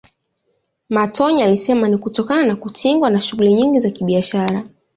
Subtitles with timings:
[0.89, 4.63] Matonya alisema ni kutokana na kutingwa na shughuli nyingi za kibiashara